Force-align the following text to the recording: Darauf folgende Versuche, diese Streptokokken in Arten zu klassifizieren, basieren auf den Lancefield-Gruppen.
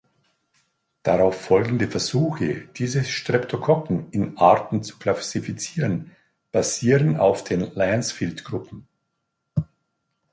Darauf 1.03 1.39
folgende 1.39 1.87
Versuche, 1.87 2.67
diese 2.75 3.03
Streptokokken 3.03 4.09
in 4.09 4.35
Arten 4.35 4.81
zu 4.81 4.97
klassifizieren, 4.97 6.09
basieren 6.51 7.17
auf 7.17 7.43
den 7.43 7.59
Lancefield-Gruppen. 7.75 8.87